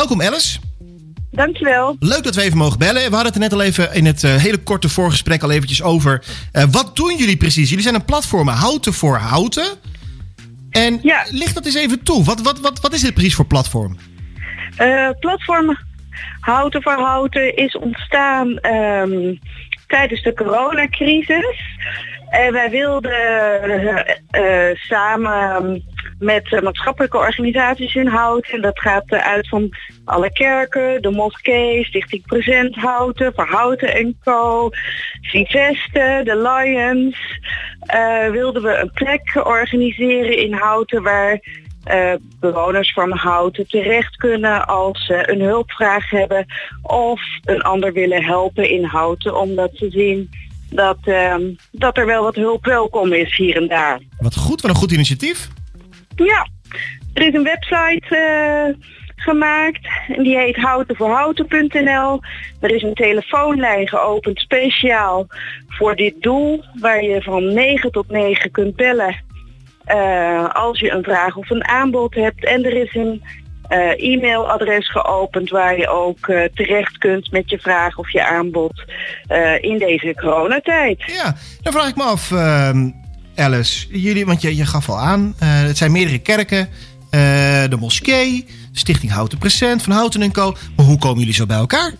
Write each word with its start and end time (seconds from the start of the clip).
Welkom 0.00 0.22
Alice. 0.22 0.58
Dankjewel. 1.30 1.96
Leuk 1.98 2.22
dat 2.22 2.34
we 2.34 2.42
even 2.42 2.58
mogen 2.58 2.78
bellen. 2.78 2.94
We 2.94 3.14
hadden 3.14 3.24
het 3.24 3.34
er 3.34 3.40
net 3.40 3.52
al 3.52 3.62
even 3.62 3.94
in 3.94 4.06
het 4.06 4.22
uh, 4.22 4.34
hele 4.34 4.58
korte 4.58 4.88
voorgesprek 4.88 5.42
al 5.42 5.50
eventjes 5.50 5.82
over. 5.82 6.24
Uh, 6.52 6.64
wat 6.70 6.96
doen 6.96 7.16
jullie 7.16 7.36
precies? 7.36 7.68
Jullie 7.68 7.84
zijn 7.84 7.94
een 7.94 8.04
platform 8.04 8.48
houten 8.48 8.92
voor 8.92 9.16
houten. 9.16 9.66
En 10.70 10.98
Ja. 11.02 11.24
licht 11.30 11.54
dat 11.54 11.66
eens 11.66 11.74
even 11.74 12.02
toe. 12.02 12.24
Wat, 12.24 12.40
wat, 12.40 12.60
wat, 12.60 12.80
wat 12.80 12.92
is 12.92 13.00
dit 13.00 13.14
precies 13.14 13.34
voor 13.34 13.44
platform? 13.44 13.96
Eh, 14.76 15.08
platform 15.18 15.78
Houten 16.40 16.82
voor 16.82 16.98
Houten 16.98 17.56
is 17.56 17.76
ontstaan 17.76 18.58
ehm, 18.58 19.34
tijdens 19.86 20.22
de 20.22 20.34
coronacrisis. 20.34 21.60
En 22.30 22.52
wij 22.52 22.70
wilden 22.70 23.12
eh, 23.12 24.70
eh, 24.70 24.76
samen 24.76 25.82
met 26.20 26.52
eh, 26.52 26.62
maatschappelijke 26.62 27.16
organisaties 27.16 27.94
in 27.94 28.06
Houten, 28.06 28.52
en 28.52 28.60
dat 28.60 28.80
gaat 28.80 29.04
eh, 29.06 29.18
uit 29.18 29.48
van 29.48 29.68
alle 30.04 30.32
kerken, 30.32 31.02
de 31.02 31.10
moskee, 31.10 31.84
Stichting 31.84 32.26
Present 32.26 32.74
Houten, 32.74 33.32
voor 33.34 33.46
Houten 33.46 33.94
en 33.94 34.18
Co, 34.24 34.70
Sylvester, 35.20 36.24
de 36.24 36.36
Lions, 36.36 37.16
eh, 37.80 38.30
wilden 38.30 38.62
we 38.62 38.76
een 38.76 38.90
plek 38.92 39.40
organiseren 39.44 40.38
in 40.38 40.52
Houten 40.52 41.02
waar 41.02 41.40
bewoners 42.40 42.92
van 42.92 43.12
Houten 43.12 43.68
terecht 43.68 44.16
kunnen 44.16 44.66
als 44.66 45.06
ze 45.06 45.30
een 45.30 45.40
hulpvraag 45.40 46.10
hebben 46.10 46.46
of 46.82 47.20
een 47.44 47.60
ander 47.60 47.92
willen 47.92 48.24
helpen 48.24 48.70
in 48.70 48.84
Houten, 48.84 49.40
omdat 49.40 49.70
ze 49.74 49.90
zien 49.90 50.30
dat, 50.70 50.98
ehm, 51.02 51.42
dat 51.72 51.96
er 51.96 52.06
wel 52.06 52.22
wat 52.22 52.34
hulp 52.34 52.64
welkom 52.64 53.12
is 53.12 53.36
hier 53.36 53.56
en 53.56 53.68
daar. 53.68 54.00
Wat 54.18 54.36
goed, 54.36 54.60
wat 54.60 54.70
een 54.70 54.76
goed 54.76 54.92
initiatief. 54.92 55.48
Ja, 56.24 56.48
er 57.14 57.26
is 57.26 57.34
een 57.34 57.42
website 57.42 58.16
eh, 58.16 58.86
gemaakt 59.16 59.88
en 60.08 60.22
die 60.22 60.38
heet 60.38 60.56
houtenvoorhouten.nl. 60.56 62.20
Er 62.60 62.74
is 62.74 62.82
een 62.82 62.94
telefoonlijn 62.94 63.88
geopend 63.88 64.38
speciaal 64.38 65.26
voor 65.68 65.96
dit 65.96 66.22
doel, 66.22 66.64
waar 66.80 67.02
je 67.02 67.22
van 67.22 67.52
9 67.54 67.90
tot 67.90 68.08
9 68.08 68.50
kunt 68.50 68.76
bellen 68.76 69.22
eh, 69.84 70.48
als 70.54 70.80
je 70.80 70.90
een 70.90 71.02
vraag 71.02 71.36
of 71.36 71.50
een 71.50 71.68
aanbod 71.68 72.14
hebt. 72.14 72.44
En 72.44 72.64
er 72.64 72.76
is 72.76 72.94
een 72.94 73.22
eh, 73.68 74.12
e-mailadres 74.12 74.90
geopend 74.90 75.50
waar 75.50 75.78
je 75.78 75.88
ook 75.88 76.26
terecht 76.54 76.98
kunt 76.98 77.30
met 77.30 77.50
je 77.50 77.58
vraag 77.58 77.98
of 77.98 78.12
je 78.12 78.26
aanbod 78.26 78.84
in 79.60 79.78
deze 79.78 80.14
coronatijd. 80.20 81.02
Ja, 81.06 81.34
dan 81.62 81.72
vraag 81.72 81.88
ik 81.88 81.96
me 81.96 82.02
af, 82.02 82.32
ehm, 82.32 82.90
Alice. 83.40 83.86
Jullie, 84.00 84.26
want 84.26 84.42
je, 84.42 84.56
je 84.56 84.66
gaf 84.66 84.88
al 84.88 84.98
aan, 84.98 85.34
eh, 85.38 85.48
het 85.62 85.76
zijn 85.76 85.92
meerdere 85.92 86.18
kerken. 86.18 86.68
eh, 87.10 87.20
de 87.68 87.76
moskee, 87.80 88.46
Stichting 88.72 89.12
Houten 89.12 89.38
Present, 89.38 89.82
Van 89.82 89.92
Houten 89.92 90.22
en 90.22 90.32
Co. 90.32 90.56
Maar 90.76 90.86
hoe 90.86 90.98
komen 90.98 91.18
jullie 91.18 91.34
zo 91.34 91.46
bij 91.46 91.56
elkaar? 91.56 91.92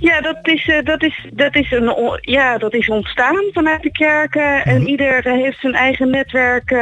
Ja, 0.00 0.20
dat 0.20 0.38
is, 0.42 0.66
eh, 0.68 0.84
dat 0.84 1.02
is, 1.02 1.26
dat 1.32 1.54
is, 1.54 1.70
een, 1.70 2.18
ja, 2.20 2.58
dat 2.58 2.74
is 2.74 2.88
ontstaan 2.88 3.36
vanuit 3.52 3.82
de 3.82 3.90
kerken. 3.90 4.64
En 4.64 4.88
ieder 4.88 5.26
eh, 5.26 5.32
heeft 5.32 5.60
zijn 5.60 5.74
eigen 5.74 6.10
netwerk 6.10 6.74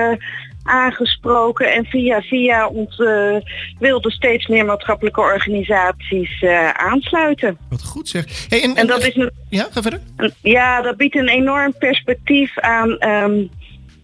aangesproken. 0.63 1.73
En 1.75 1.85
via 1.85 2.21
via 2.21 2.67
ons 2.69 2.97
eh, 2.99 3.37
wilden 3.79 4.11
steeds 4.11 4.47
meer 4.47 4.65
maatschappelijke 4.65 5.21
organisaties 5.21 6.43
eh, 6.43 6.69
aansluiten. 6.71 7.59
Wat 7.69 7.83
goed 7.85 8.09
zeg. 8.09 8.47
Hey, 8.49 8.63
en, 8.63 8.75
En 8.77 8.87
dat 8.87 9.07
is 9.07 9.17
een, 9.17 9.31
Ja, 9.49 9.69
ga 9.71 9.83
verder. 9.83 10.01
een- 10.17 10.33
ja, 10.43 10.83
dat 10.83 10.97
biedt 10.97 11.17
een 11.17 11.29
enorm 11.29 11.75
perspectief 11.79 12.59
aan, 12.59 12.99
ehm, 12.99 13.33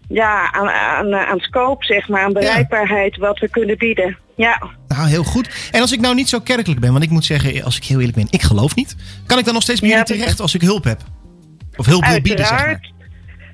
ja, 0.09 0.51
aan, 0.51 0.69
aan, 0.69 1.15
aan 1.15 1.39
scope, 1.39 1.85
zeg 1.85 2.07
maar, 2.09 2.21
aan 2.23 2.33
bereikbaarheid 2.33 3.17
wat 3.17 3.39
we 3.39 3.49
kunnen 3.49 3.77
bieden. 3.77 4.17
Ja. 4.35 4.69
Nou, 4.87 5.07
heel 5.07 5.23
goed. 5.23 5.69
En 5.71 5.81
als 5.81 5.91
ik 5.91 5.99
nou 5.99 6.15
niet 6.15 6.29
zo 6.29 6.39
kerkelijk 6.39 6.79
ben, 6.81 6.91
want 6.91 7.03
ik 7.03 7.09
moet 7.09 7.25
zeggen, 7.25 7.63
als 7.63 7.77
ik 7.77 7.83
heel 7.83 7.97
eerlijk 7.97 8.17
ben, 8.17 8.27
ik 8.29 8.41
geloof 8.41 8.75
niet. 8.75 8.95
Kan 9.25 9.37
ik 9.37 9.45
dan 9.45 9.53
nog 9.53 9.63
steeds 9.63 9.79
Ja, 9.79 9.97
dat- 9.97 10.05
terecht 10.05 10.39
als 10.39 10.53
ik 10.55 10.61
hulp 10.61 10.83
heb? 10.83 11.01
Of 11.77 11.85
hulp 11.85 12.05
wil 12.05 12.21
bieden, 12.21 12.45
zeg 12.45 12.65
maar. 12.65 12.91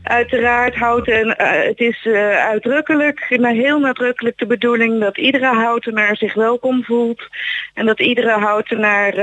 Uiteraard. 0.06 0.76
Uiteraard 0.76 0.76
houdt 0.76 1.08
en 1.08 1.38
eh, 1.38 1.68
het 1.68 1.80
is 1.80 2.06
eh, 2.06 2.46
uitdrukkelijk, 2.46 3.38
maar 3.40 3.54
heel 3.54 3.80
nadrukkelijk 3.80 4.38
de 4.38 4.46
bedoeling 4.46 5.00
dat 5.00 5.18
iedere 5.18 5.54
houtenaar 5.56 6.18
zich 6.18 6.34
welkom 6.34 6.84
voelt. 6.84 7.28
En 7.74 7.86
dat 7.86 8.00
iedere 8.00 8.40
houtenaar 8.40 9.14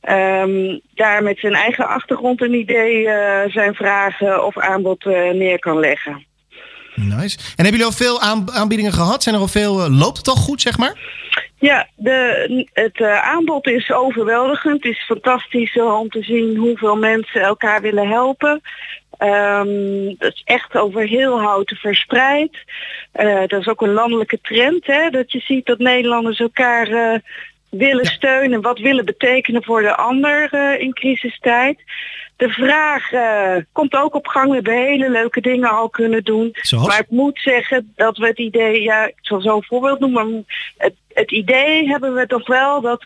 ehm, 0.00 0.78
daar 0.94 1.22
met 1.22 1.38
zijn 1.38 1.54
eigen 1.54 1.88
achtergrond 1.88 2.42
en 2.42 2.54
idee 2.54 3.08
zijn 3.48 3.74
vragen 3.74 4.44
of 4.44 4.58
aanbod 4.58 5.04
neer 5.04 5.58
kan 5.58 5.78
leggen. 5.78 6.26
Nice. 6.94 7.38
En 7.38 7.64
hebben 7.64 7.70
jullie 7.70 7.84
al 7.84 7.92
veel 7.92 8.20
aan- 8.20 8.52
aanbiedingen 8.52 8.92
gehad? 8.92 9.22
Zijn 9.22 9.34
er 9.34 9.40
al 9.40 9.48
veel, 9.48 9.90
loopt 9.90 10.16
het 10.16 10.28
al 10.28 10.34
goed, 10.34 10.60
zeg 10.60 10.78
maar? 10.78 10.98
Ja, 11.58 11.86
de, 11.96 12.68
het 12.72 13.02
aanbod 13.02 13.66
is 13.66 13.92
overweldigend. 13.92 14.82
Het 14.84 14.92
is 14.92 15.04
fantastisch 15.04 15.80
om 15.80 16.08
te 16.08 16.22
zien 16.22 16.56
hoeveel 16.56 16.96
mensen 16.96 17.40
elkaar 17.40 17.80
willen 17.80 18.08
helpen. 18.08 18.60
Ehm, 19.18 20.14
dat 20.18 20.32
is 20.32 20.42
echt 20.44 20.76
over 20.76 21.02
heel 21.02 21.40
houten 21.40 21.76
verspreid. 21.76 22.56
Eh, 23.12 23.42
dat 23.46 23.60
is 23.60 23.68
ook 23.68 23.80
een 23.80 23.92
landelijke 23.92 24.38
trend, 24.42 24.86
hè, 24.86 25.10
dat 25.10 25.32
je 25.32 25.38
ziet 25.40 25.66
dat 25.66 25.78
Nederlanders 25.78 26.38
elkaar 26.38 26.88
eh, 26.88 27.18
willen 27.70 28.04
Ja. 28.04 28.10
steunen, 28.10 28.60
wat 28.60 28.78
willen 28.78 29.04
betekenen 29.04 29.64
voor 29.64 29.82
de 29.82 29.96
ander 29.96 30.48
eh, 30.52 30.80
in 30.80 30.92
crisistijd. 30.94 31.78
De 32.36 32.48
vraag 32.48 33.10
komt 33.72 33.94
ook 33.94 34.14
op 34.14 34.26
gang. 34.26 34.48
We 34.48 34.54
hebben 34.54 34.74
hele 34.86 35.10
leuke 35.10 35.40
dingen 35.40 35.70
al 35.70 35.88
kunnen 35.88 36.24
doen. 36.24 36.48
Zoals? 36.52 36.86
Maar 36.86 36.98
ik 37.00 37.10
moet 37.10 37.40
zeggen 37.40 37.92
dat 37.96 38.16
we 38.18 38.26
het 38.26 38.38
idee, 38.38 38.82
ja, 38.82 39.06
ik 39.06 39.14
zal 39.20 39.40
zo 39.40 39.56
een 39.56 39.64
voorbeeld 39.64 39.98
noemen. 40.00 40.32
maar 40.32 40.42
Het, 40.76 40.94
het 41.12 41.30
idee 41.30 41.88
hebben 41.88 42.14
we 42.14 42.26
toch 42.26 42.46
wel 42.46 42.80
dat, 42.80 43.04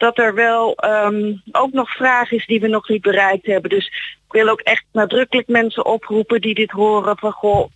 dat 0.00 0.18
er 0.18 0.34
wel 0.34 0.74
ehm, 0.74 1.32
ook 1.52 1.72
nog 1.72 1.90
vraag 1.90 2.30
is 2.32 2.46
die 2.46 2.60
we 2.60 2.68
nog 2.68 2.88
niet 2.88 3.02
bereikt 3.02 3.46
hebben. 3.46 3.70
Dus 3.70 3.86
ik 4.26 4.32
wil 4.32 4.48
ook 4.48 4.60
echt 4.60 4.84
nadrukkelijk 4.92 5.48
mensen 5.48 5.84
oproepen 5.84 6.40
die 6.40 6.54
dit 6.54 6.70
horen 6.70 7.18
van 7.18 7.32
goh, 7.32 7.70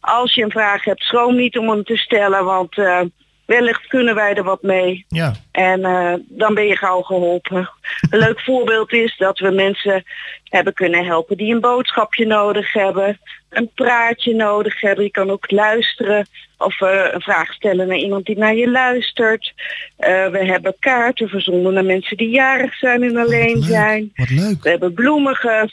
als 0.00 0.34
je 0.34 0.42
een 0.42 0.50
vraag 0.50 0.84
hebt, 0.84 1.02
schroom 1.02 1.36
niet 1.36 1.58
om 1.58 1.68
hem 1.68 1.84
te 1.84 1.96
stellen, 1.96 2.44
want 2.44 2.78
eh, 2.78 3.00
wellicht 3.46 3.86
kunnen 3.86 4.14
wij 4.14 4.34
er 4.34 4.44
wat 4.44 4.62
mee. 4.62 5.04
Ja. 5.08 5.32
En 5.52 5.84
eh, 5.84 6.14
dan 6.28 6.54
ben 6.54 6.66
je 6.66 6.76
gauw 6.76 7.02
geholpen. 7.02 7.70
Een 8.10 8.18
leuk 8.18 8.40
voorbeeld 8.50 8.92
is 8.92 9.16
dat 9.16 9.38
we 9.38 9.50
mensen 9.50 10.04
hebben 10.44 10.72
kunnen 10.72 11.04
helpen 11.04 11.36
die 11.36 11.54
een 11.54 11.60
boodschapje 11.60 12.26
nodig 12.26 12.72
hebben, 12.72 13.20
een 13.50 13.70
praatje 13.74 14.34
nodig 14.34 14.80
hebben. 14.80 15.04
Je 15.04 15.10
kan 15.10 15.30
ook 15.30 15.50
luisteren 15.50 16.26
of 16.58 16.80
eh, 16.80 17.08
een 17.12 17.20
vraag 17.20 17.52
stellen 17.52 17.86
naar 17.86 17.96
iemand 17.96 18.26
die 18.26 18.38
naar 18.38 18.54
je 18.54 18.70
luistert. 18.70 19.52
Eh, 19.96 20.28
we 20.28 20.44
hebben 20.44 20.74
kaarten 20.78 21.28
verzonden 21.28 21.72
naar 21.72 21.84
mensen 21.84 22.16
die 22.16 22.30
jarig 22.30 22.74
zijn 22.74 23.02
en 23.02 23.16
alleen 23.16 23.62
zijn. 23.62 24.12
Wat 24.14 24.30
leuk. 24.30 24.62
We 24.62 24.70
hebben 24.70 24.94
bloemen 24.94 25.36
ge- 25.36 25.70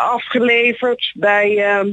afgeleverd 0.00 1.10
bij 1.14 1.56
ehm, 1.56 1.88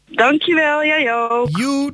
Dankjewel, 0.06 0.84
jij 0.84 1.14
ook. 1.14 1.58
Joe. 1.58 1.88